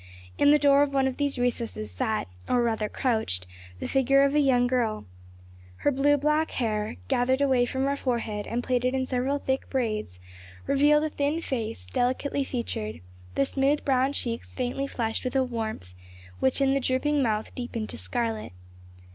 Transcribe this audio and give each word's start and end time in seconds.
In 0.39 0.49
the 0.49 0.57
door 0.57 0.81
of 0.81 0.91
one 0.91 1.05
of 1.07 1.17
these 1.17 1.37
recesses 1.37 1.91
sat, 1.91 2.27
or 2.49 2.63
rather 2.63 2.89
crouched, 2.89 3.45
the 3.79 3.87
figure 3.87 4.23
of 4.23 4.33
a 4.33 4.39
young 4.39 4.65
girl. 4.65 5.05
Her 5.85 5.91
blue 5.91 6.17
black 6.17 6.49
hair, 6.49 6.95
gathered 7.07 7.39
away 7.39 7.67
from 7.67 7.85
her 7.85 7.95
forehead 7.95 8.47
and 8.47 8.63
plaited 8.63 8.95
in 8.95 9.05
several 9.05 9.37
thick 9.37 9.69
braids, 9.69 10.19
revealed 10.65 11.03
a 11.03 11.09
thin 11.11 11.39
face, 11.39 11.85
delicately 11.85 12.43
featured, 12.43 13.01
the 13.35 13.45
smooth 13.45 13.85
brown 13.85 14.13
cheeks 14.13 14.55
faintly 14.55 14.87
flushed 14.87 15.23
with 15.23 15.35
a 15.35 15.43
warmth, 15.43 15.93
which 16.39 16.61
in 16.61 16.73
the 16.73 16.79
drooping 16.79 17.21
mouth 17.21 17.53
deepened 17.53 17.89
to 17.89 17.97
scarlet. 17.99 18.53